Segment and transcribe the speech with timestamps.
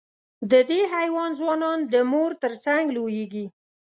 [0.51, 3.45] د دې حیوان ځوانان د مور تر څنګ لویېږي.